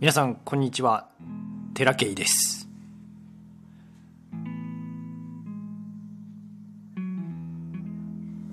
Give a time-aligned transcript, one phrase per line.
[0.00, 1.08] 皆さんこんにちは。
[1.74, 2.66] 寺圭です。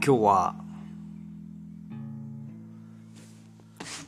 [0.05, 0.55] 今日は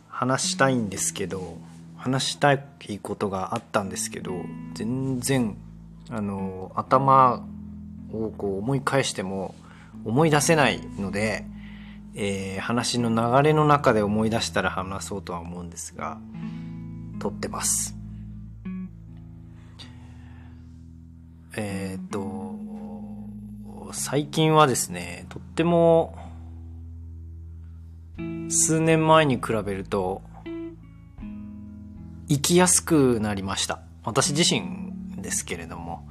[0.10, 1.58] 話したいんですけど
[1.96, 2.62] 話したい
[3.02, 4.34] ことがあったんですけど
[4.74, 5.56] 全然
[6.10, 7.48] あの頭
[8.12, 9.56] をこう思い返しても
[10.04, 11.46] 思い出せないので、
[12.16, 16.18] えー、話の流れの中で思い出したら話そうとは思うんですが
[17.20, 17.96] 撮ってます。
[21.56, 22.56] えー、っと
[23.94, 26.16] 最近はですねとっても
[28.50, 30.22] 数年前に比べると
[32.30, 33.82] 生きやすくなりました。
[34.04, 36.08] 私自身ですけれども。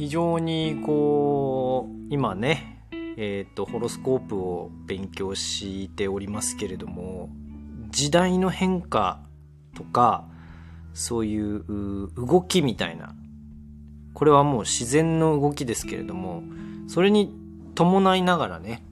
[0.00, 2.86] 非常にこう今ね
[3.18, 7.28] えっ、ー、とホロスコープを勉強しておりますけれども
[8.00, 9.20] 時代の変化
[9.76, 10.24] とか
[10.94, 13.14] そういう動きみたいな。
[14.14, 16.42] これはもう自然の動きですけれども
[16.88, 17.34] それに
[17.74, 18.82] 伴いながらね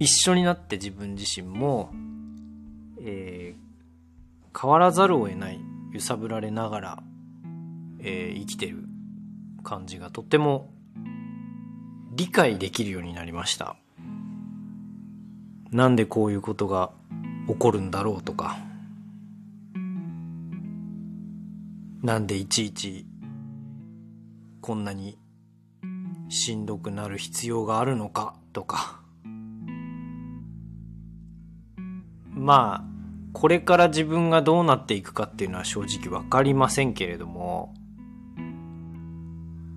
[0.00, 1.90] 一緒になって自分自身も、
[3.00, 5.60] えー、変わらざるを得ない
[5.92, 7.02] 揺さぶられながら、
[8.00, 8.84] えー、生きてる
[9.62, 10.70] 感じがとっても
[12.14, 13.76] 理解できるようになりました。
[15.70, 16.90] なんでこういうことが
[17.48, 18.58] 起こるんだろうとか。
[22.02, 23.06] なんでいちいち
[24.60, 25.18] こんなに
[26.28, 29.00] しんどくなる必要があるのかとか。
[32.30, 32.92] まあ
[33.32, 37.72] これから自分がどうなっていくかっていうのは正直分かりませんけれども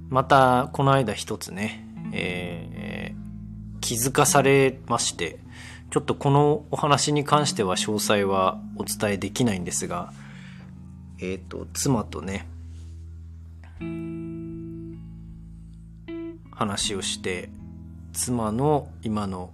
[0.10, 5.45] またこの間一つね、えー、気づかされまして。
[5.96, 10.12] ちょっとこのお話に関しては詳細はお伝えできないんですが、
[11.22, 12.50] えっ、ー、と、妻とね、
[16.52, 17.48] 話をして、
[18.12, 19.54] 妻の今の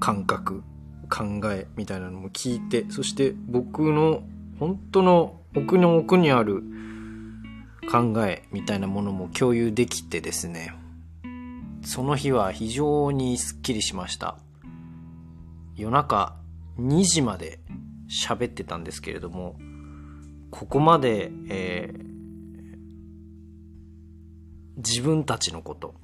[0.00, 0.64] 感覚、
[1.08, 4.24] 考えみたいなのも聞いて、そして僕の
[4.58, 6.64] 本当の奥の奥にある
[7.92, 10.72] 考えみたいなものも共有できてですね、
[11.84, 14.36] その日は非常にスッキリしました。
[15.76, 16.36] 夜中
[16.78, 17.58] 2時まで
[18.08, 19.56] 喋ってたんですけれども、
[20.50, 22.06] ここまで、えー、
[24.76, 25.94] 自分たちのこと、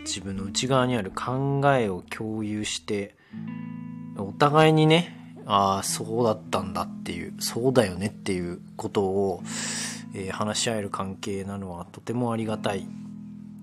[0.00, 3.14] 自分の内側にある考えを共有して、
[4.16, 9.42] お互いにね、ああ、そうだったんだっていう、そうだよねっていうことを、
[10.14, 12.88] えー、話し合える関係なのはとてもありがたい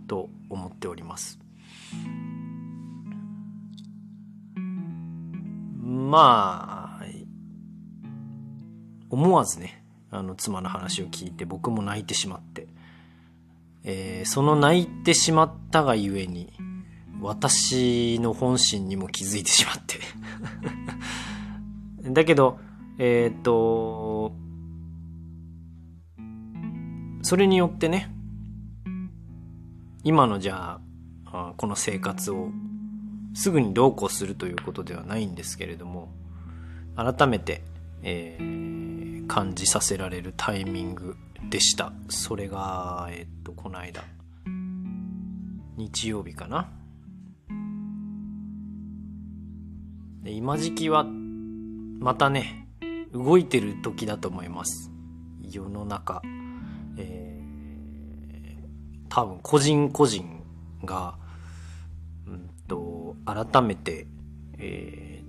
[0.07, 1.39] と思っております。
[5.87, 7.05] まあ、
[9.09, 12.67] 思わずね、あの、妻の話を聞いて僕も泣いてしまって、
[13.85, 16.51] えー、その泣いてしまったがゆえに、
[17.21, 19.99] 私の本心にも気づいてしまって。
[22.11, 22.59] だけど、
[22.97, 24.33] えー、っと、
[27.21, 28.13] それによってね、
[30.03, 30.81] 今のじゃ
[31.27, 32.49] あ、この生活を
[33.37, 36.09] すぐにどうこうするということではないんですけれども
[36.95, 37.61] 改めて、
[38.01, 41.15] えー、感じさせられるタイミング
[41.51, 41.93] でした。
[42.09, 44.03] それがえ、っとこの間
[45.75, 46.71] 日曜日かな。
[50.23, 52.67] で今時期はまたね
[53.13, 54.91] 動いてる時だと思います。
[55.43, 56.23] 世の中、
[56.97, 60.43] えー、多分個人個人
[60.83, 61.19] が
[62.25, 62.96] うんと、
[63.27, 64.07] 改めて、
[64.57, 65.21] え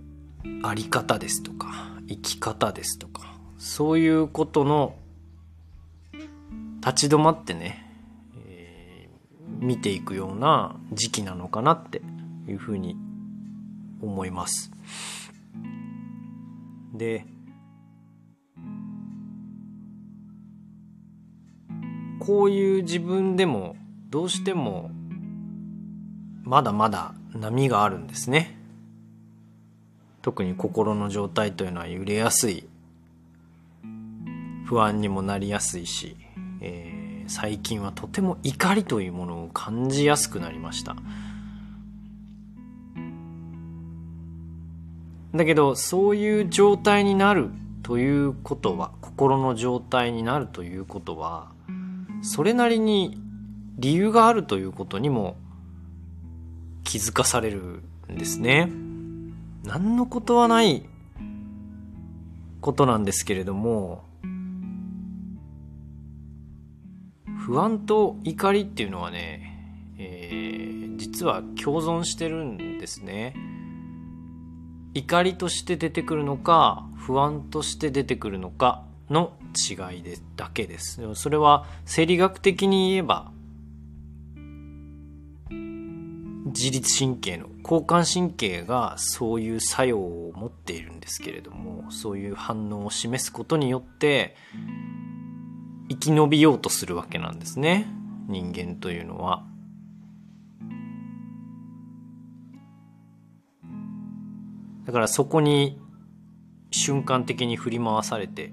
[0.44, 1.68] ー、あり方ですとか、
[2.08, 4.94] 生き方ですとか、そういうことの
[6.80, 7.84] 立ち止まってね、
[8.46, 12.00] えー、見ていくような時期なのかなって
[12.46, 12.96] いうふうに
[14.00, 14.70] 思います。
[16.94, 17.26] で、
[22.20, 23.74] こういう自分でも
[24.10, 24.90] どうしても
[26.44, 28.56] まだまだ波があるんですね。
[30.22, 32.68] 特に心の状態というのは揺れやすい。
[34.66, 36.16] 不安にもなりやすいし、
[36.60, 40.96] えー、最近はとても怒りというものを感じやすくなりました。
[45.34, 47.50] だけどそういう状態になる
[47.82, 51.52] ということは心の状態になるということは
[52.22, 53.18] それなりに
[53.76, 55.36] 理由があるということにも
[56.88, 58.72] 気づかされるんですね。
[59.62, 60.88] 何のことはない
[62.62, 64.04] ことなんですけれども
[67.44, 73.34] 不安と怒りっていうのはね、えー、実は共存してるんですね
[74.94, 83.30] 怒りとして出てくるのか不安として出てくるのかの違いでだけですそれは生理学的に言えば
[86.58, 94.34] 自律神経の交感神経がそういう作用を持っているんですけれどもそういう反応を示すことによって
[95.88, 97.86] 生き延びようとするわけなんですね
[98.26, 99.44] 人間というのは。
[104.84, 105.78] だからそこに
[106.72, 108.52] 瞬間的に振り回されて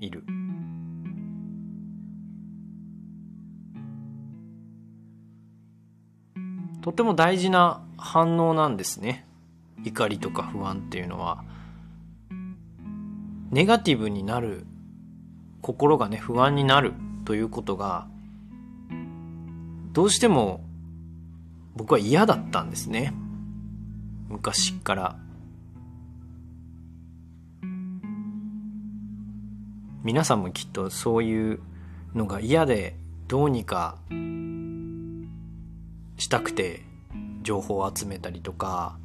[0.00, 0.24] いる。
[6.86, 9.26] とても大事な反応なんですね。
[9.82, 11.42] 怒りとか不安っていうのは。
[13.50, 14.64] ネガティブになる、
[15.62, 16.92] 心がね、不安になる
[17.24, 18.06] ということが、
[19.94, 20.60] どうしても
[21.74, 23.12] 僕は嫌だったんですね。
[24.28, 25.16] 昔から。
[30.04, 31.60] 皆さんもきっとそういう
[32.14, 32.94] のが嫌で
[33.26, 33.98] どうにか
[36.16, 36.82] したくて
[37.42, 38.96] 情報を集めたりとか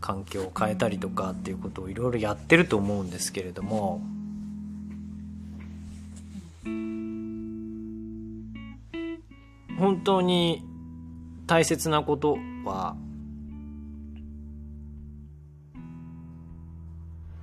[0.00, 4.00] 環境を変えたりとかっていうことをいろいろやってると思うんですけれども。
[9.78, 10.64] 本当に
[11.46, 12.96] 大切なことは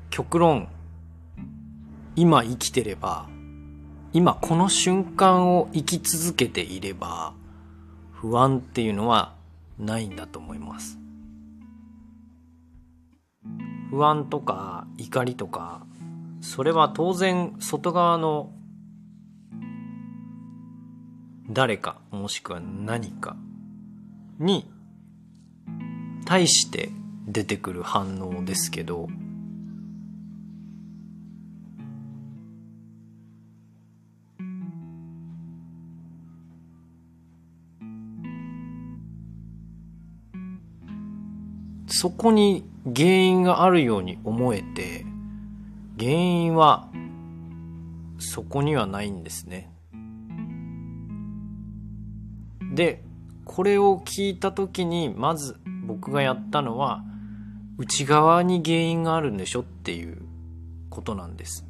[0.10, 0.68] 極論
[2.16, 3.28] 今生きてれば、
[4.14, 7.34] 今この瞬間を生き続けていれば、
[8.24, 9.36] 不安っていうのは
[9.78, 10.98] ないんだと思います。
[13.90, 15.86] 不安とか怒りとか、
[16.40, 18.54] それは当然外側の
[21.50, 23.36] 誰かもしくは何か
[24.40, 24.72] に
[26.24, 26.92] 対して
[27.28, 29.10] 出てくる反応ですけど、
[42.04, 45.06] そこに原因があるように思えて、
[45.98, 46.90] 原因は
[48.20, 49.72] そこにはないんですね。
[52.74, 53.06] で、
[53.46, 55.56] これを聞いた時に、まず
[55.88, 57.06] 僕がやったのは、
[57.78, 60.24] 内側に原因があるんでしょっていう
[60.90, 61.66] ことなんです。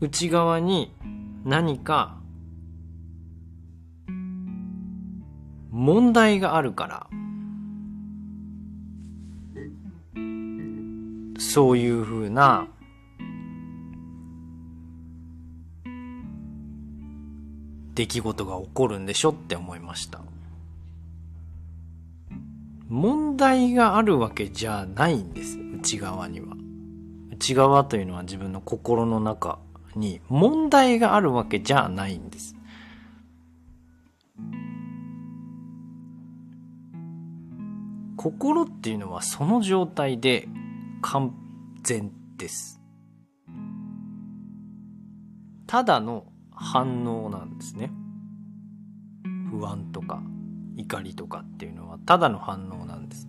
[0.00, 0.94] 内側に
[1.44, 2.20] 何か
[5.72, 7.10] 問題があるから
[11.40, 12.68] そういうふうな
[17.94, 20.20] 出来事が起こるんでしょって思いました。
[22.88, 25.58] 問題があるわけじゃないんです。
[25.58, 26.48] 内側には。
[27.30, 29.58] 内側というのは自分の心の中
[29.96, 32.54] に問題があるわけじゃないんです。
[38.18, 40.46] 心っていうのはその状態で
[41.02, 41.34] 完
[41.82, 42.80] 全です。
[45.66, 47.92] ただの反応なんですね。
[49.50, 50.22] 不安とか
[50.76, 53.28] 怒りとかっていうのはただの反応なんです。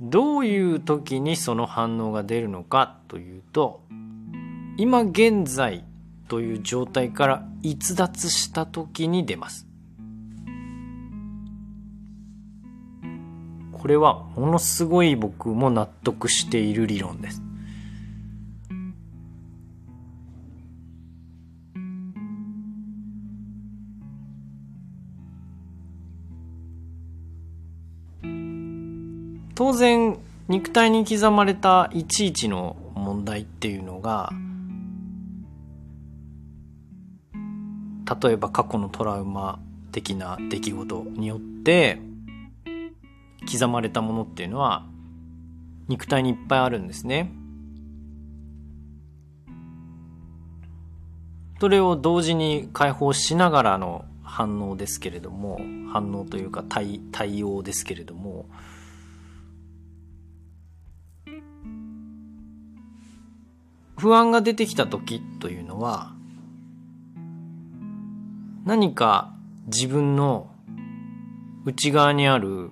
[0.00, 3.82] どういう時にその反応が出るのかというと
[4.76, 5.84] 今現在
[6.28, 9.65] という状態から逸脱した時に出ます。
[13.86, 17.40] これはものすごい僕も納得している理論です。
[29.54, 34.32] 当然肉体に刻まれたいちいちの問題っていうのが
[38.20, 39.60] 例えば過去のトラウマ
[39.92, 42.00] 的な出来事によって
[43.50, 44.86] 刻まれたものっていうのは
[45.88, 47.32] 肉体にいっぱいあるんですね。
[51.58, 55.58] それを同時に解放しながらの反応ですけれども
[55.90, 58.46] 反応というか対対応ですけれども
[63.96, 66.12] 不安が出てきた時というのは
[68.66, 69.32] 何か
[69.66, 70.50] 自分の
[71.64, 72.70] 内側にある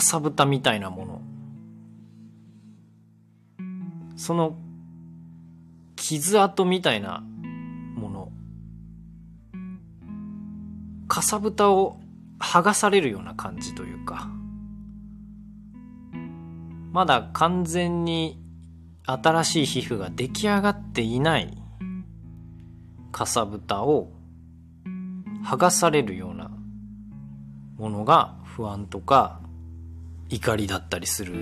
[0.00, 1.20] かさぶたみたいなもの。
[4.16, 4.56] その
[5.94, 7.22] 傷跡みたいな
[7.96, 8.32] もの。
[11.06, 12.00] かさぶたを
[12.38, 14.30] 剥がされるような感じというか。
[16.92, 18.42] まだ完全に
[19.04, 21.58] 新しい皮膚が出来上がっていない。
[23.12, 24.10] かさぶたを
[25.44, 26.50] 剥がされるような
[27.76, 29.40] ものが不安とか
[30.30, 31.34] 怒りだったりする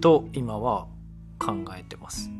[0.00, 0.86] と今は
[1.38, 2.30] 考えてます。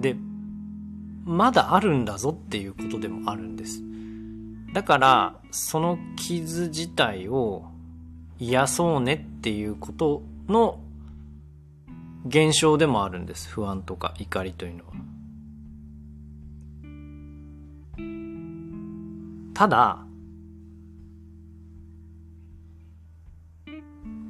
[0.00, 0.16] で、
[1.24, 3.82] まだあるんだぞっていうことでもあるんです。
[4.72, 7.66] だから、その傷自体を
[8.38, 10.80] 癒そうねっていうことの
[12.26, 13.50] 現象でもあるんです。
[13.50, 14.92] 不安とか怒りというのは。
[19.60, 19.98] ただ、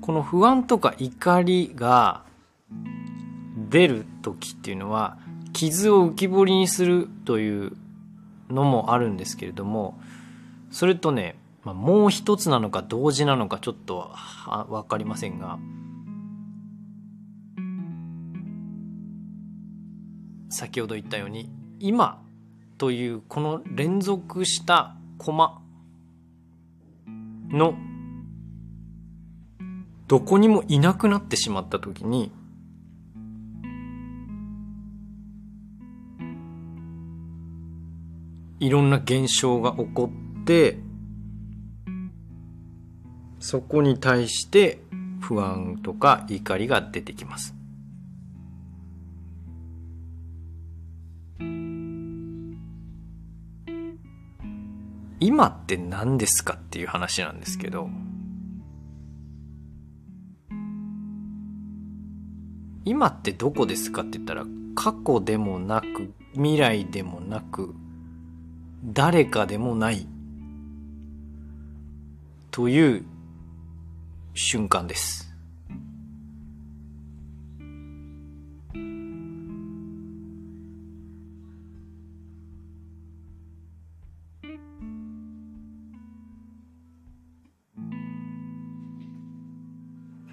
[0.01, 2.25] この不安とか怒りが
[3.69, 5.19] 出る時っていうのは
[5.53, 7.77] 傷を浮き彫りにするという
[8.49, 10.01] のもあるんですけれども
[10.73, 14.11] それとね、まあ、もう一つなのか同時なのかちょっと
[14.69, 15.61] 分かりませんが
[20.49, 22.21] 先ほど言ったように今
[22.79, 25.61] というこの連続したコマ。
[27.50, 27.75] の。
[30.09, 32.33] どこにもいなくなってしまった時に。
[38.61, 40.11] いろんな現象が起こ
[40.41, 40.79] って。
[43.41, 44.83] そこに対して
[45.21, 47.60] 不安とか怒りが出てきます。
[55.21, 57.91] 今って何ですかっていう話なんですけど
[62.87, 67.75] 今ってどこですかって言ったら過去でもなく未来でもなく
[68.83, 70.09] 誰かでもない
[72.50, 73.05] という
[74.35, 75.30] 瞬間です。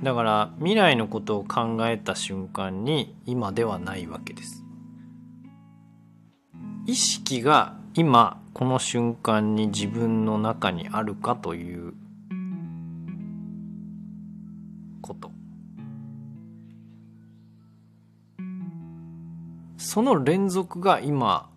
[0.08, 4.64] だから未来のことを考えた瞬間に今ではないわけです。
[6.86, 11.94] 意識が今この瞬間に自分の中にあるかという
[15.02, 15.30] こと
[19.76, 21.50] その連続が今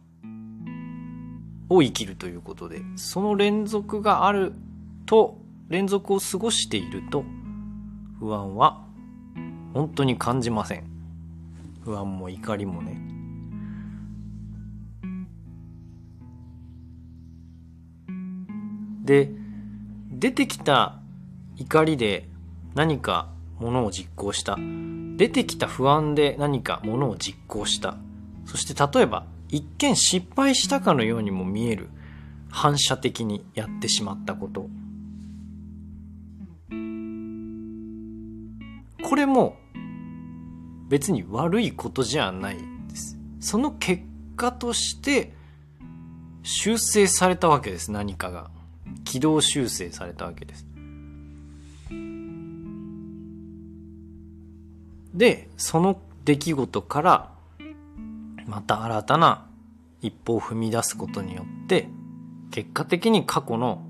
[1.68, 4.54] を生きるということでその連続がある
[5.06, 5.38] と
[5.68, 7.24] 連続を過ごしていると
[8.20, 8.84] 不安は
[9.72, 10.84] 本当に感じません。
[11.82, 13.00] 不安も怒りもね。
[19.04, 19.30] で
[20.12, 21.00] 出てきた
[21.56, 22.28] 怒りで
[22.74, 24.58] 何かものを実行した。
[25.16, 27.96] 出てきた不安で何かものを実行した。
[28.44, 31.88] そして例えば一見失敗したかのようにも見える。
[32.50, 34.68] 反射的にやってしまったこと。
[39.10, 39.56] これも
[40.88, 44.04] 別に悪いことじゃないですその結
[44.36, 45.34] 果として
[46.44, 48.50] 修正されたわけです何かが
[49.04, 50.64] 軌道修正されたわけです。
[55.12, 57.32] で、その出来事から
[58.46, 59.46] また新たな
[60.00, 61.88] 一歩を踏み出すことによって
[62.52, 63.82] 結果的に過去の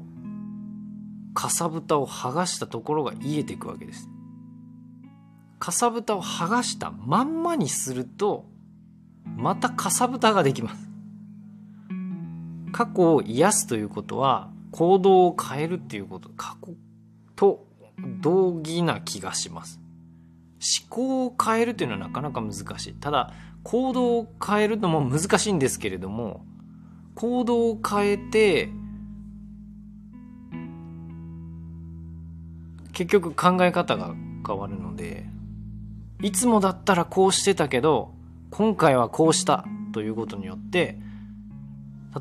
[1.34, 4.08] かさぶたを剥がしたところが癒えていくわけです。
[5.60, 8.46] かさぶたを剥がしたまんまにすると
[9.36, 10.90] またかさぶたができます。
[12.72, 16.74] 過去を癒すということは行動を変えるっていうこと、過去
[17.36, 17.66] と
[18.22, 19.80] 同義な気がします。
[20.82, 22.94] 思考を変えるっていうのはなかなか難しい。
[22.94, 26.44] ただ、行動を変えるのも難しいんですけれども、
[27.14, 28.70] 行動を変えて、
[32.92, 34.14] 結局考え方が
[34.46, 35.26] 変わるので、
[36.22, 38.14] いつもだったらこうしてたけど、
[38.50, 40.98] 今回はこうしたということによって、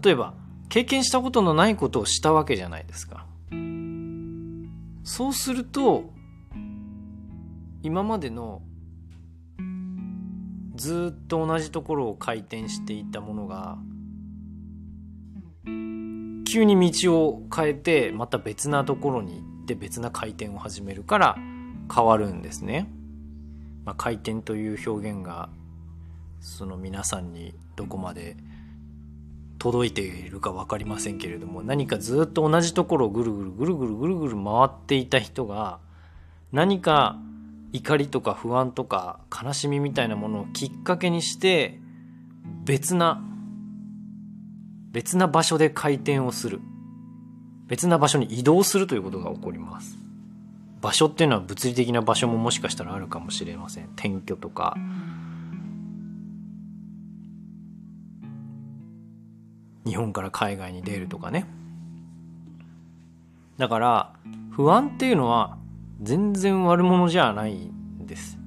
[0.03, 0.33] 例えば
[0.69, 3.25] 経験したことのないことをしたわけじゃないですか。
[5.03, 6.13] そうすると、
[7.81, 8.61] 今までの
[10.75, 13.77] ずっと同じところを回転していたものが、
[16.45, 21.37] 急に道を変えてまた別なところに行って別な回転を始めるから
[21.93, 22.89] 変わるんですね。
[23.85, 25.49] まあ、回転という表現が
[26.41, 28.37] その皆さんにどこまで
[29.57, 35.79] 届いているか分かりませんけれども何かずっと同じところをぐるぐるぐるぐるぐるぐる回っていた人が
[36.51, 37.17] 何か
[37.73, 41.79] 怒りとか不安とか悲しみみたいなものをきっかけにして
[42.63, 43.21] 別な
[44.91, 46.61] 別な場所で回転をする。
[47.67, 49.97] 別な場所に移動するということが起こります。
[50.81, 53.85] 場所っていうのは物理的な場所ももしかしたらあるかもしれません。
[53.95, 54.77] 転居とか。
[59.85, 61.45] 日本から海外に出るとかね。
[63.57, 64.13] だから
[64.51, 65.57] 不安っていうのは
[66.01, 68.37] 全然悪者じゃないんです。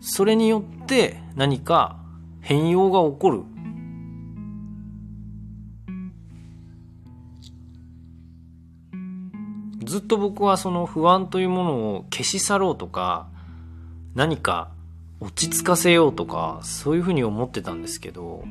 [0.00, 1.96] それによって何か
[2.40, 3.51] 変容が起こる。
[9.92, 13.28] ずっと僕はその不安というものを消し去ろうとか
[14.14, 14.70] 何か
[15.20, 18.42] 落ち着かせようとかそういうふうに思ってたんですけど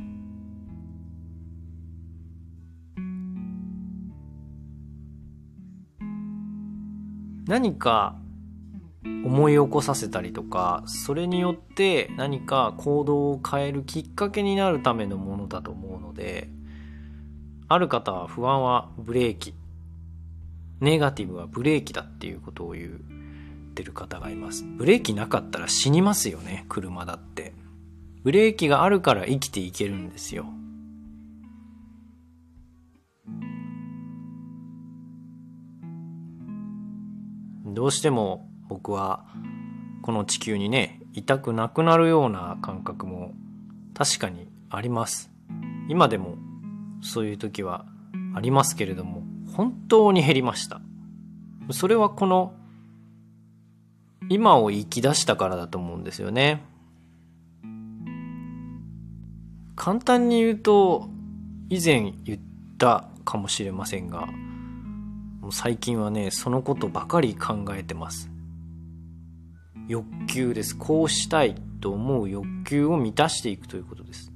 [7.47, 8.15] 何か
[9.03, 16.49] 思い起こさせたりとかそれによって何か行動を変えるきっかけになるためのものだと思うので
[17.67, 19.55] ある方は不安はブレーキ。
[20.81, 24.65] ネガティブはブレーキだっていうことを言ってる方がいます。
[24.65, 27.53] ブレーキなかったら死にますよね車だって。
[28.23, 30.45] ブレーキがあるから生きていけるんですよ。
[37.65, 39.25] どうしても僕は
[40.01, 43.33] この地球にね痛くなくなるような感覚も
[43.93, 45.31] 確かにあります。
[45.89, 46.37] 今でも
[47.01, 47.85] そういう時は
[48.35, 49.30] ありますけれども
[49.61, 50.81] 本当に減りました。
[51.69, 52.55] それはこの
[54.27, 56.63] 今を生き出したからだと思うんですよね。
[59.75, 61.09] 簡単に言うと
[61.69, 62.39] 以前言っ
[62.79, 64.29] たかもしれませんが
[65.51, 68.31] 最近はねそのことばかり考えてます。
[69.87, 70.75] 欲求です。
[70.75, 74.31] こうしたいと思う欲求を満たしていくということです。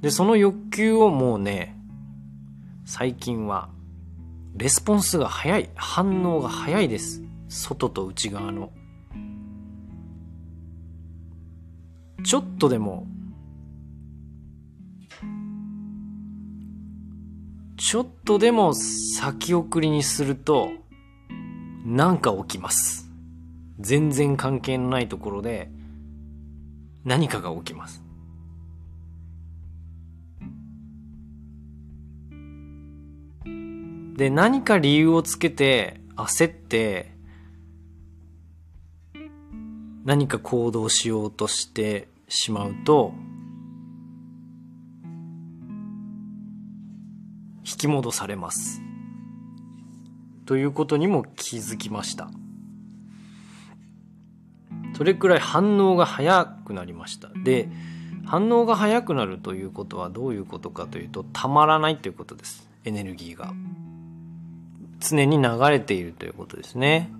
[0.00, 1.75] でその欲求をもうね
[2.88, 3.68] 最近は
[4.54, 7.20] レスポンスが早い反応が早いです。
[7.48, 8.70] 外と内側の。
[12.24, 13.08] ちょっとでも
[17.76, 20.70] ちょっとでも先送りにすると
[21.84, 23.10] 何か起きます。
[23.80, 25.72] 全然関係のないところで
[27.04, 28.05] 何かが起きます。
[34.16, 37.12] で何か理由をつけて焦って
[40.04, 43.12] 何か行動しようとしてしまうと
[47.64, 48.80] 引き戻されます。
[50.46, 52.30] ということにも気づきました。
[54.96, 57.28] それくらい反応が早くなりました。
[57.44, 57.68] で
[58.24, 62.66] 反応が早くなるということはどういうことかというとたまらないということです。
[62.84, 63.52] エネルギーが。
[65.10, 67.10] 常に流れているということですね。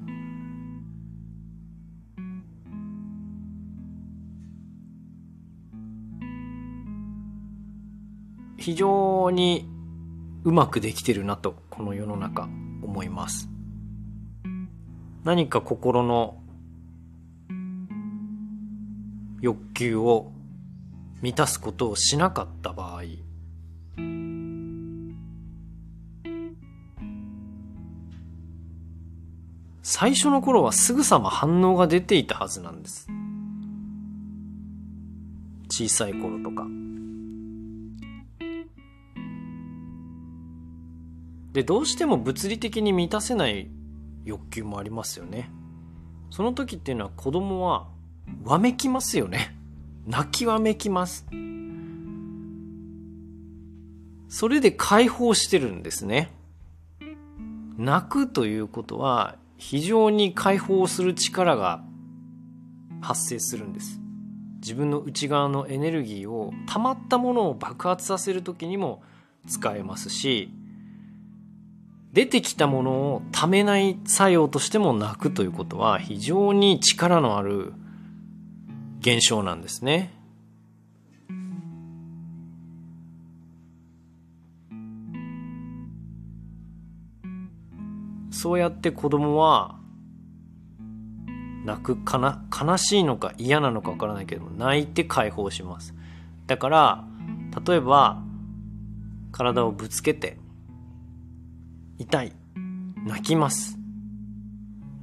[8.59, 9.69] 非常に
[10.45, 12.49] うまくできてるなとこの世の中
[12.83, 13.49] 思います。
[15.25, 16.41] 何か心の
[19.41, 20.33] 欲求を
[21.23, 23.03] 満たすことをしなかった場合
[29.89, 33.07] 最初の頃はすぐさま反応が出ていたはずなんです。
[35.71, 36.67] 小さい頃とか。
[41.53, 43.71] でどうしても物理的に満たせない
[44.25, 45.53] 欲求もありますよね。
[46.31, 47.87] その時っていうのは子供は
[48.43, 49.57] わめきますよね。
[50.05, 51.25] 泣きわめきます。
[54.29, 56.33] それで解放してるんですね。
[57.79, 61.83] 泣くということは非常に解放する力が
[63.01, 64.01] 発生するんです
[64.61, 69.03] 自分の内側のエネルギーを溜まったものを爆発させる時にも
[69.49, 70.51] 使えますし
[72.13, 77.75] 出てきたものをためない作用としても泣くということは非常に力のある
[79.01, 80.16] 現象なんですね。
[88.37, 89.77] そうやって子供は
[91.65, 95.95] 泣くかな悲しいのか嫌なのかわからないけども泣いて解放します。
[96.47, 97.05] だから
[97.67, 98.23] 例えば
[99.33, 100.37] 体をぶつけて
[101.99, 102.33] 痛い
[103.07, 103.79] 泣きます。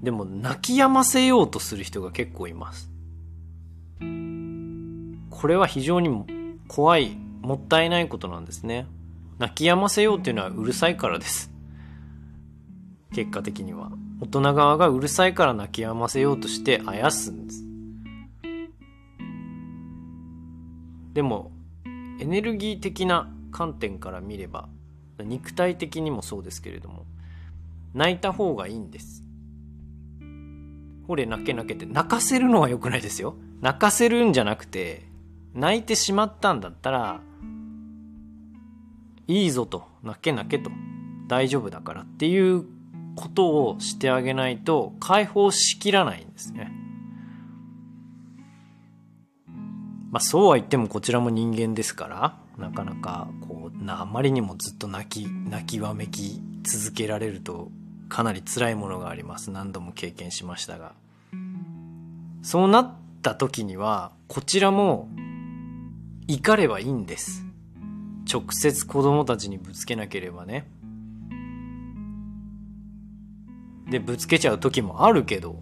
[0.03, 2.91] でも泣き止ませようとする人が結構います。
[5.31, 6.09] これは非常に
[6.67, 8.85] 怖いもったいないことなんですね。
[9.39, 11.52] 泣き止ませようっていうのはうるさいからです。
[13.13, 13.91] 結果的には。
[14.21, 17.63] 大人側がうるさいから泣き止ませようとしてあやすんです。
[21.13, 21.51] でも
[22.19, 24.69] エネルギー的な観点から見れば
[25.19, 27.05] 肉体的にもそうですけれども
[27.93, 29.23] 泣いた方がいいんです。
[31.05, 33.35] ほれ泣け泣けって泣かせるのは良くないですよ。
[33.61, 35.03] 泣かせるんじゃなくて
[35.53, 37.21] 泣いてしまったんだったら
[39.27, 39.83] いいぞと。
[40.01, 40.71] 泣け泣けと。
[41.27, 42.65] 大丈夫だからっていう
[43.15, 46.71] ことをしてあげないと解放しきらないんですね。
[50.11, 57.71] まあそうは言ってもこちらも人間ですからなかなかこうあまりにもずっと泣き泣きわめき続けられると
[58.09, 59.51] かなり辛いものがあります。
[59.51, 60.93] 何度も経験しましたが。
[62.43, 65.09] そうなった時にはこちらも
[66.27, 67.45] 怒ればいいんです。
[68.31, 70.67] 直接子供たちにぶつけなければね。
[73.89, 75.59] でぶつけちゃう時もあるけど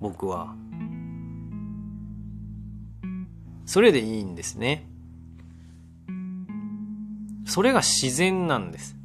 [0.00, 0.54] 僕は。
[3.64, 4.86] それでいいんですね。
[7.46, 8.96] それが自然なんです。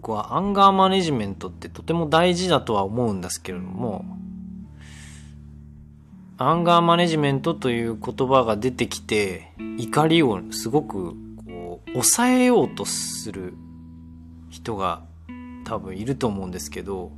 [0.00, 4.04] 僕はアンガーマネジメントってとても大事だとは思うんですけれども
[6.38, 11.14] アンガーマネジメントという言葉が出てきて怒りをすごく
[11.94, 13.54] 抑えようとする
[14.48, 15.02] 人が
[15.64, 17.12] 多分いると思うんですけど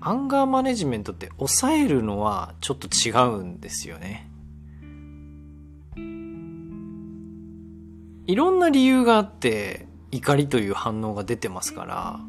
[0.00, 4.30] アンガーマネジメントって抑えるのはちょっと違うんですよね。
[8.26, 12.20] いろんな理由があって怒りという反応が出てますから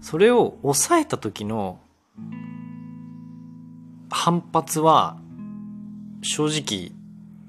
[0.00, 1.78] それを抑えた時の
[4.10, 5.18] 反発は
[6.22, 6.92] 正直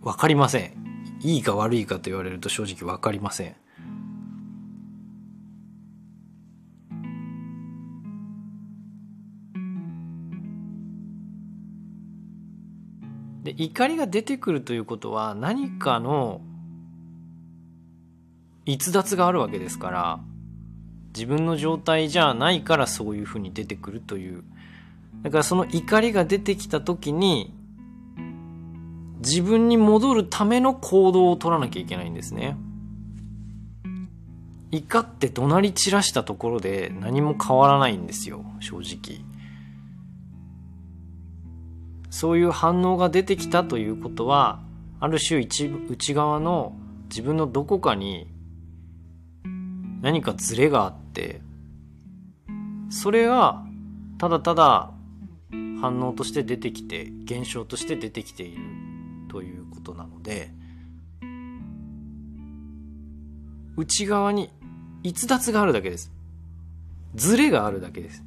[0.01, 0.86] わかりません。
[1.27, 3.55] いいか悪いかと言われると正直分かりません。
[13.43, 16.39] で怒りが出てくるということは何かの
[18.65, 20.19] 逸脱があるわけですから
[21.13, 24.43] 自分の状態じゃないからそういうふうに出てくるという
[25.23, 27.56] だからその怒りが出てきた時に
[29.19, 32.57] 自分に戻るための行動を取らなきゃいけないんですね。
[34.71, 39.25] 怒って怒鳴り散らしたところで何も変わらないんですよ、正直。
[42.09, 44.61] そういう反応が出てきたということは、
[44.99, 46.75] ある種一内側の
[47.09, 48.27] 自分のどこかに
[50.01, 51.41] 何かズレがあって、
[52.89, 53.63] それが
[54.17, 54.91] ただただ
[55.81, 58.61] 反応として出てきて、現象として出てきている
[59.37, 60.49] ということなので
[63.75, 64.49] 内側に
[65.03, 66.11] 逸脱があるだけです。
[67.13, 68.23] ズレがあるだけです。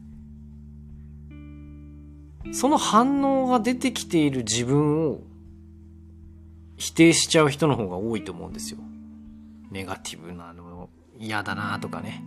[2.53, 5.19] その反応が出てきている自分を
[6.77, 8.79] 否定しちゃう人の方が多いと思うんですよ。
[9.73, 12.23] ネガティブなの嫌だなとかね。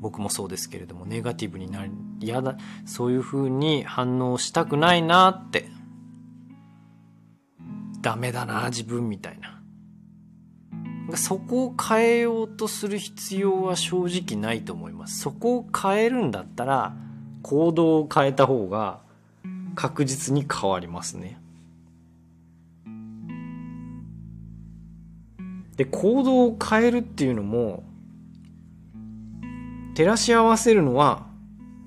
[0.00, 5.71] 僕もそうですけれどもネガティブになり嫌だそういう風に反応したくないなって
[8.02, 9.60] ダメだな自分みたいな。
[11.16, 15.20] そこを変えようとする必要は正直ないと思います。
[15.20, 16.94] そこを変えるんだったら
[17.42, 19.00] 行動を変えた方が
[19.74, 21.38] 確実に変わりますね。
[25.76, 27.82] で行動を変えるっていうのも
[29.94, 31.26] 照らし合わせるのは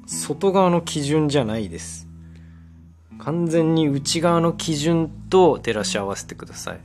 [0.06, 2.05] 外側の基準じゃないです。
[3.20, 6.80] 完全に内側の基準と照らし合わせてください。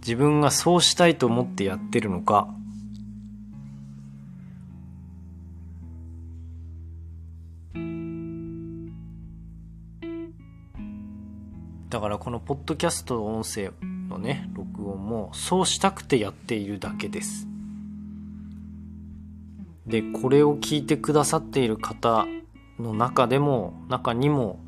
[0.00, 2.48] 自分がそうしたいと思ってやってるのか。
[11.90, 13.72] だからこのポッドキャスト音声
[14.08, 17.46] のね録音もそうしたくてやっているだけです。
[19.86, 22.26] でこれを聞いてくださっている方
[22.78, 24.60] の中でも中にも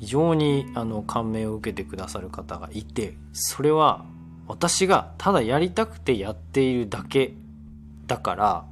[0.00, 4.04] 非常にあの感銘を受けてくださる方がいてそれは
[4.46, 7.34] 私がただやりたくてやっているだけ
[8.06, 8.64] だから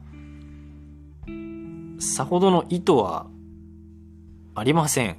[1.98, 3.26] さほどの意図は
[4.54, 5.18] ありません。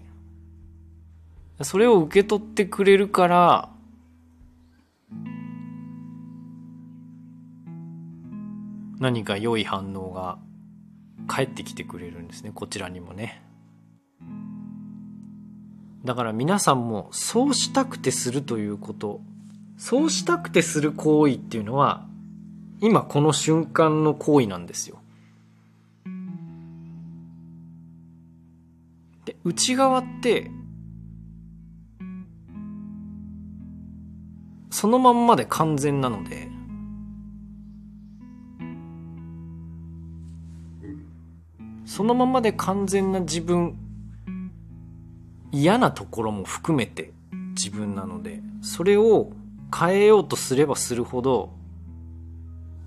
[1.62, 3.70] それを受け取ってくれるから
[9.00, 10.38] 何か良い反応が
[11.28, 12.52] 返ってきてくれるんですね。
[12.54, 13.44] こちらにもね。
[16.06, 19.22] だから皆さんもそうしたくてするということ。
[19.78, 22.08] そうしたくてする行為っていうのは
[22.82, 24.98] 今この瞬間の行為なんですよ。
[29.26, 30.50] で内側って
[34.72, 36.50] そのまんまで完全なので
[41.86, 43.78] そのままで完全な自分
[45.62, 47.12] 嫌なところも含めて
[47.56, 49.32] 自分なのでそれを
[49.76, 51.52] 変えようとすればするほど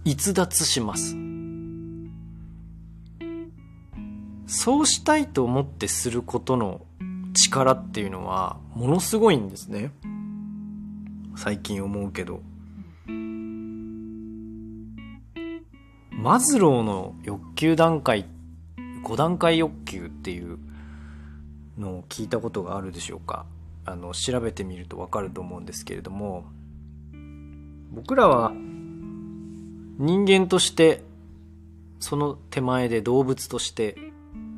[0.05, 1.17] 逸脱します。
[4.47, 6.81] そうしたいと思ってすることの
[7.35, 9.93] 力っていうのはものすごいんですね。
[11.37, 12.41] 最近思うけど。
[16.11, 18.27] マズローの欲求段階
[19.05, 20.59] 5段階欲求っていう
[21.81, 23.47] のを聞いたことがあるでしょうか。
[23.87, 26.45] あの調べてみると分かると思うんですけれども
[27.91, 31.03] 僕らは人間として
[31.99, 33.97] その手前で動物として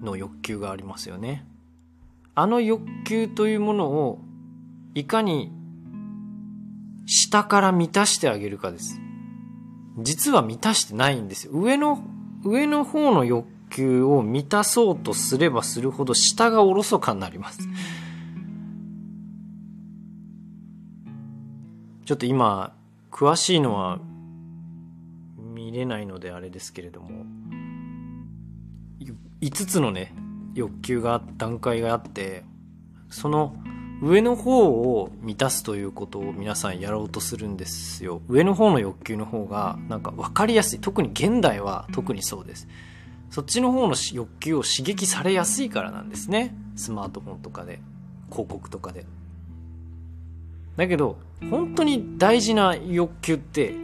[0.03, 1.47] の欲求がありますよね。
[2.35, 4.21] あの欲求というものを
[4.95, 5.51] いかに
[7.07, 9.01] 下から満たしてあげるかです。
[9.99, 11.53] 実は満たしてないんですよ。
[11.53, 12.03] 上の
[12.45, 17.69] 上の方の欲求を満たそうとすればするほど下がおろそかになります。
[22.05, 22.75] ちょっと今、
[23.11, 23.99] 詳しいのは
[25.39, 27.25] 見れないのであれですけれども、
[29.41, 30.15] 5つのね、
[30.55, 32.45] 欲求が、段階があって、
[33.11, 33.57] その
[34.03, 38.21] 上の方を満たすということを皆さんやろうとするんですよ。
[38.29, 40.81] 上の方の欲求の方がなんか分かりやすい。
[40.81, 42.67] 特に現代は特にそうです。
[43.33, 46.55] そっちの方の欲求を刺激されやすいからなんですね。
[46.77, 47.81] スマートフォンとかで、
[48.31, 49.07] 広告とかで。
[50.77, 51.17] だけど、
[51.51, 53.75] 本当に大事な欲求って、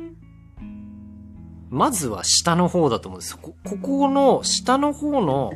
[1.71, 3.39] まずは下の方だと思うんです。
[3.39, 5.55] こここの下の方の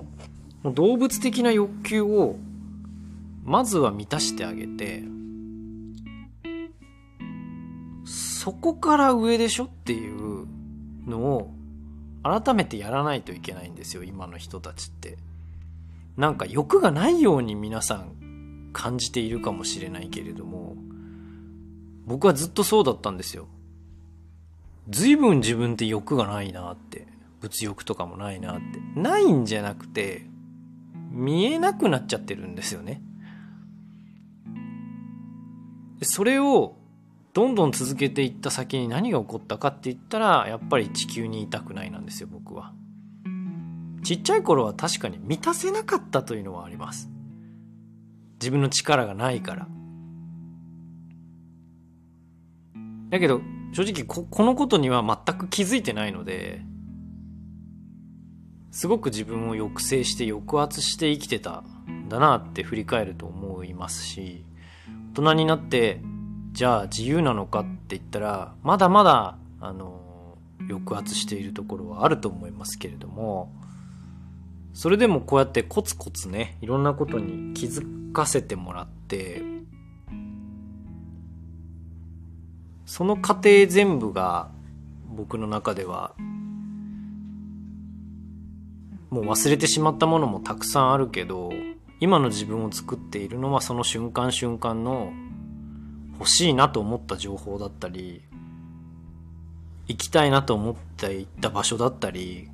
[0.64, 2.36] 動物的な欲求を、
[3.44, 5.04] まずは満たしてあげて、
[8.06, 10.46] そこから上でしょっていう
[11.06, 11.54] のを
[12.22, 15.18] 改めてやらないといけないんですよ今の人たちって。
[16.16, 20.76] なんか欲がないように皆さん感じているかもしれないけれども
[22.04, 23.48] 僕はずっとそうだったんですよ。
[24.88, 27.06] 随分自分って欲がないなって
[27.40, 29.00] 物欲とかもないなって。
[29.00, 30.26] ないんじゃなくて
[31.10, 33.00] 見えなくなっちゃってるんですよね。
[36.02, 36.76] それを
[37.34, 42.72] どんどん続けていった先に何が起こったかって言ったらやっぱり地球にいたくないなんですよ僕は。
[44.02, 47.08] ちっちゃい頃は確かに満たせなかったというのはあります。
[48.40, 49.68] 自分の力がないから。
[53.10, 53.40] だけど
[53.72, 56.62] 正直ここのことには全く気づいてないので
[58.70, 64.46] すごく自分を抑制して抑圧して生きてたんだなって振り返ると思いますし
[65.12, 66.00] 大人になって
[66.52, 70.00] じゃあ自由なのかって言ったらまだまだあの
[70.68, 73.52] 抑圧しているところはあると思いますけれども
[74.74, 79.42] それでもこうやってコツコツねいろんなことに気づかせてもらって
[82.84, 84.50] その過程全部が
[85.08, 86.14] 僕の中では
[89.08, 91.50] もう忘れてしまったものもたくさんあるけど
[92.00, 95.12] 今の自分を作っているのはその瞬間瞬間の
[96.22, 98.22] 欲しいなと思った情報だったり
[99.88, 102.48] 行きたいなと思って行った場所だったり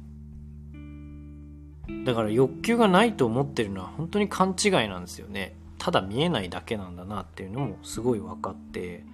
[2.06, 5.54] だから欲求がないと思ってるのは本当に勘違いなんですよね。
[5.76, 9.04] ただ見えないだけなんだなっていうのもすごい分かって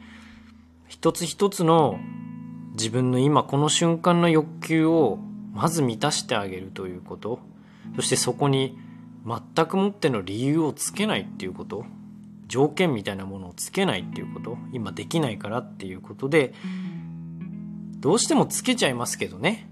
[0.87, 1.99] 一つ一つの
[2.75, 5.19] 自分の今この瞬間の欲求を
[5.53, 7.40] まず満たしてあげるということ。
[7.97, 8.79] そしてそこに
[9.27, 11.85] 全くもっての理由をつけないっていうこと。
[12.55, 16.55] 条件みたいなものをつけないっていうこと今できないからっていうことで
[17.99, 19.69] どうしてもつけちゃいますけどね。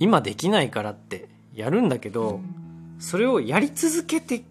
[0.00, 2.40] 今できないからってやるんだけど
[2.98, 4.44] それをやり続けて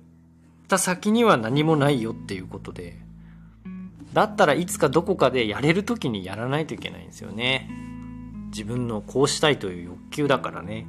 [0.68, 2.98] た先には何もないよっていうことで
[4.14, 7.70] だったらいつかどこかでやれる時にやらないといけないんですよね。
[8.50, 10.88] 自分のこうしたいという欲求だからね。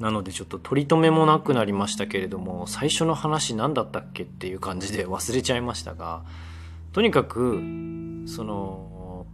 [0.00, 6.24] なのでちょっと取り留めもなくなりましたけれども最初の話何だったっけっていう感じで忘れちゃいましたが
[6.92, 7.60] とにかく
[8.26, 9.26] その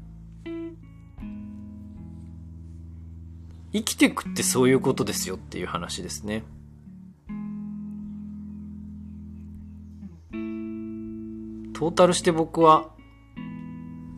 [3.72, 6.42] 生きてくってそういうことですよっていう話ですね。
[11.74, 12.88] トータルして僕は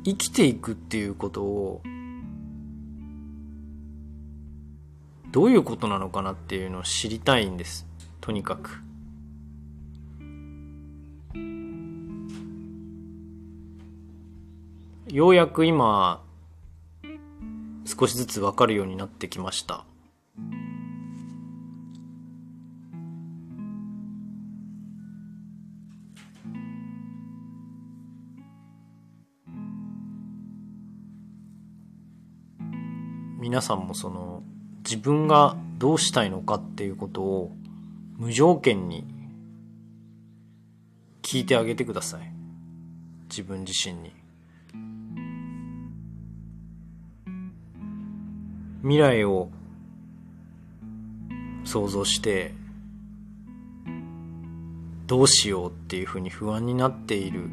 [0.04, 1.82] 生きていくっていうことを
[5.38, 7.86] どういうことなのかなっていうのを知りたいんです。
[8.20, 8.82] とにかく。
[15.06, 16.24] ようやく今、
[17.84, 19.84] 少しずつわかるようになってきました。
[33.38, 34.37] 皆さんもその
[34.88, 37.52] 自分がどうしたいのかっていうことを
[38.16, 39.04] 無条件に
[41.20, 42.32] 聞いてあげてください。
[43.28, 44.14] 自分自身に。
[48.80, 49.50] 未来を
[51.64, 52.54] 想像して
[55.06, 57.50] どうしようっていうふうに不安になっている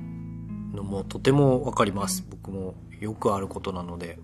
[0.74, 2.26] のもとてもわかります。
[2.30, 4.20] 僕もよくあることなので。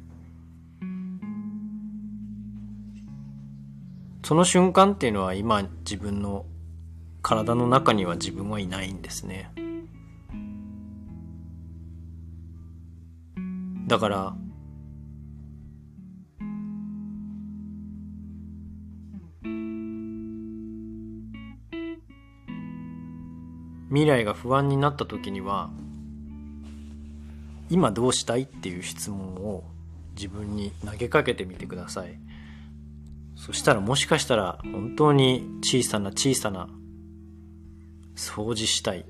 [4.32, 6.46] その瞬間っていうのは今自分の
[7.22, 9.52] 体の中には自分はいないんですね。
[13.88, 14.36] だから
[23.90, 25.72] 未来が不安になった時には
[27.70, 29.66] 今どうしたいっていう質問を
[30.16, 32.31] 自分に投げかけてみてください。
[33.44, 36.70] そしたらもしかしたら本当に小さな小さな
[38.16, 39.04] 掃除したい。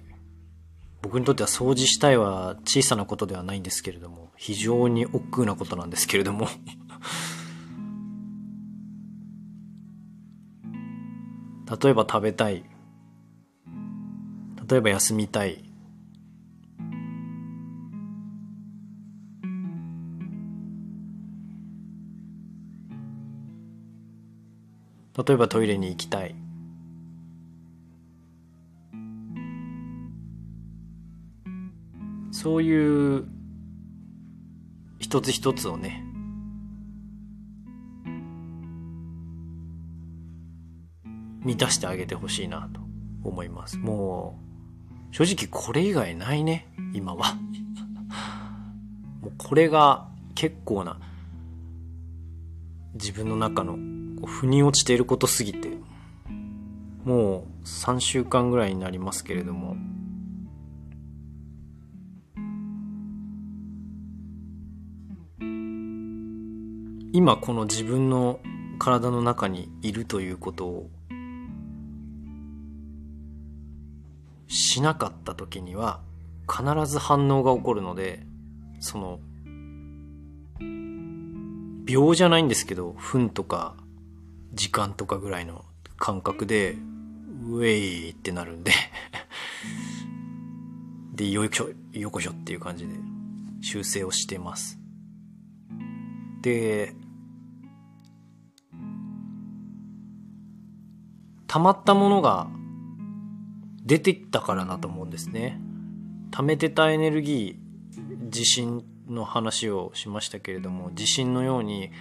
[1.02, 6.48] 僕にとっては掃除したいは小さなことではないんですけれども、非常に億劫なことなんですけれども
[11.84, 12.64] 例えば食べたい。
[14.70, 15.71] 例えば休みたい。
[25.28, 26.36] 例えばトイレに行きたい。
[32.32, 33.26] そういう
[34.98, 36.04] 一つ一つをね
[41.44, 42.80] 満たしてあげてほしいなと
[43.24, 43.78] 思います。
[43.78, 44.40] も
[45.12, 47.36] う正直これ以外ないね今は。
[49.22, 50.98] もうこれが結構な
[52.96, 53.91] 自分の中の
[54.26, 55.70] 腑に落ちていることすぎて
[57.04, 59.76] もう3週間ぐらいになりますけれども。
[67.14, 68.40] 今この自分の
[68.80, 70.90] 体の中にいるということを
[74.48, 76.00] しなかった時には
[76.50, 78.26] 必ず反応が起こるので
[78.80, 79.20] その
[81.86, 83.76] 秒じゃないんですけど分とか
[84.54, 85.66] 時間とかぐらいの
[85.98, 86.76] 感覚で、
[87.50, 88.72] ウェイってなるんで
[91.16, 92.94] で、よいしょ、よこしょっていう感じで
[93.62, 94.80] 修正をしてます。
[96.42, 96.96] で、
[101.48, 102.48] 溜まったものが
[103.84, 105.60] 出てきたからなと思うんですね。
[106.32, 111.92] 溜めてたエネルギー、地震の話をしましたけれども、地震のように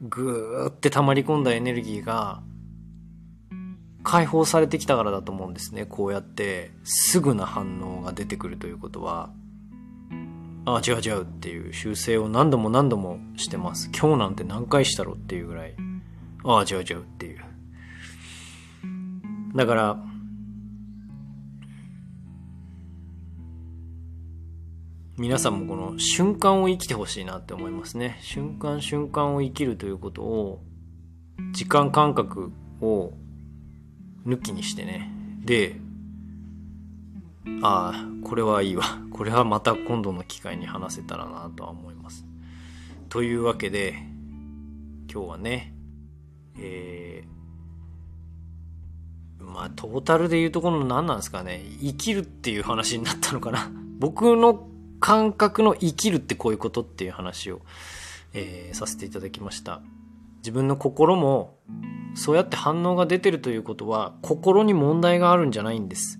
[0.00, 2.42] ぐーって溜まり込んだエネルギーが
[4.02, 5.84] 解放されてきたからだと思うんですね。
[5.84, 9.30] こうやってすぐな反応が出てくるということは、
[10.64, 13.90] ああ、違う違うっていう修正を何度も何度もしてます。
[13.98, 15.76] 今日なんて何回したろっていうぐらい、
[16.44, 17.40] ああ、違う違うっていう。
[19.54, 19.98] だから、
[25.20, 28.16] 皆さんもこの瞬間を生きてほしいなって思いますね。
[28.22, 30.62] 瞬間瞬間を生きるということを、
[31.52, 33.12] 時間感覚を
[34.26, 35.12] 抜きにしてね。
[35.44, 35.76] で、
[37.60, 38.84] ああ、これはいいわ。
[39.12, 42.24] これはまた今度の機会に話せたらなとは思います。
[43.10, 44.02] というわけで、
[45.12, 45.74] 今日はね、
[46.58, 54.69] えー、まあトータルで言うところの何なんですかね生きるっていう話になったのかな僕の
[55.00, 57.60] 感覚の生きるってこういうことっていう話を、
[58.34, 59.80] えー、させていただきました。
[60.38, 61.58] 自分の心も
[62.14, 66.18] そうやって反応が出てるということは心に問題があるんじゃないんです。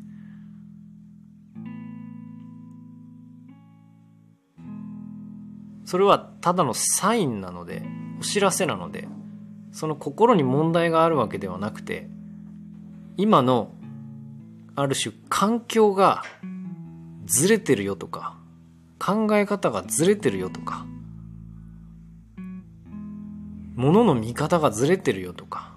[5.84, 7.82] それはただのサインなので
[8.20, 9.08] お知らせなので
[9.72, 12.08] その心に問題があるわけではなくて
[13.16, 13.72] 今の
[14.76, 16.22] ある種環境が
[17.26, 18.39] ずれてるよとか
[19.00, 20.86] 考え方がずれてるよとか
[23.74, 25.72] 物の見方がずれてるよとか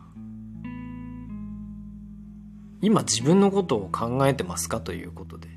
[2.81, 5.47] 今自分のことを考えてますかということで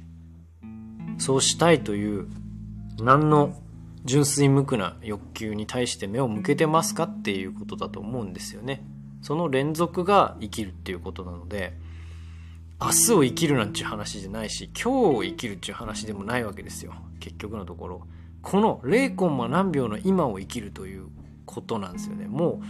[1.19, 2.29] そうしたいという
[3.01, 3.61] 何の
[4.05, 8.85] 純粋無垢な欲求に対して目を向けてますかっていうことだと思うんですよね。
[9.23, 11.73] その連続が生きるっていうことなので
[12.81, 16.95] 明日を生きるなんていう話じゃないし今日を生きるっていう話でもないわけですよ。
[17.21, 18.07] 結局のところ
[18.43, 21.09] この0コンマ何秒の今を生きるという
[21.47, 22.27] ことなんですよね。
[22.27, 22.61] も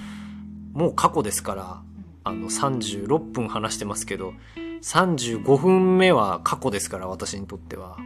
[0.74, 1.82] うもう過去ですから
[2.24, 4.34] あの36分話してますけど
[4.82, 7.96] 35分目は過去ですから私にとっては。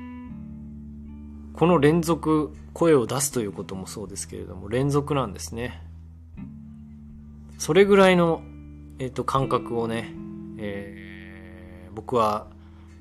[1.52, 5.82] この連続声を出すということもそうですけれども連続なんですね。
[7.58, 8.40] それぐらいの、
[8.98, 10.14] えーと、感覚をね、
[10.56, 12.46] えー、僕は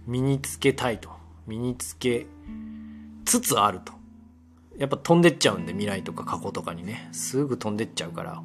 [0.06, 1.10] 身につけたいと。
[1.48, 2.28] 身につけ
[3.30, 3.94] つつあると。
[4.78, 7.10] やっぱ飛んでっちゃうんで未来とか過去とかにね。
[7.12, 8.42] すぐ飛んでっちゃうから。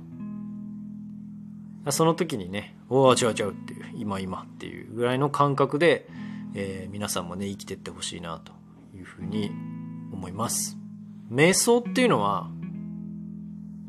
[1.93, 6.09] その時にね「おお違う違う」っていう今今っていうぐらいの感覚で、
[6.55, 8.53] えー、皆さんもね生きてってほしいなと
[8.97, 9.51] いうふうに
[10.13, 10.79] 思います。
[11.31, 12.51] 瞑想っていうのは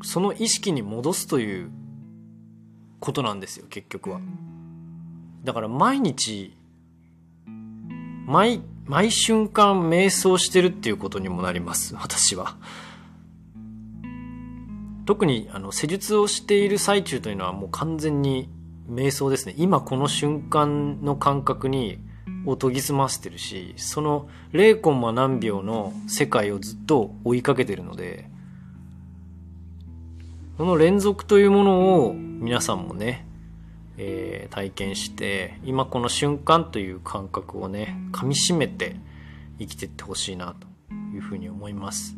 [0.02, 1.70] その意識に戻すという
[3.00, 4.20] ことなんですよ結局は。
[5.44, 6.56] だから毎日
[8.26, 12.56] 毎毎瞬間瞑想してるっていうことにもなります私は。
[15.04, 18.50] 特にあの施術をしている最中というのはもう完全に
[18.88, 19.54] 瞑想ですね。
[19.56, 21.98] 今この瞬間の感覚に
[22.44, 28.30] を研ぎ澄ませてるしその0コンマ何秒の世界をずっと追いかけてるので
[30.56, 33.25] この連続というものを皆さんもね、
[33.98, 38.96] えー、体験して今この瞬間という感覚をね噛みしめて
[39.58, 42.16] 生きてってほしいなというふうに思います。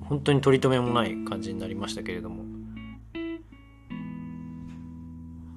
[0.00, 2.44] 本当に取り留めもない感じになりましたけれども。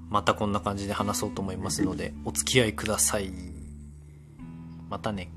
[0.10, 3.32] またこんな感じで話そうと思いますのでお付き合いください。
[4.90, 5.30] またね。